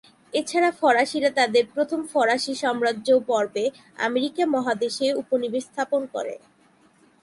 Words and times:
এছাড়া 0.33 0.69
ফরাসিরা 0.79 1.29
তাদের 1.39 1.63
প্রথম 1.73 1.99
ফরাসি 2.13 2.53
সাম্রাজ্য 2.63 3.09
পর্বে 3.29 3.65
আমেরিকা 3.99 4.43
মহাদেশে 4.55 5.07
উপনিবেশ 5.21 5.63
স্থাপন 5.69 6.01
করে। 6.13 6.35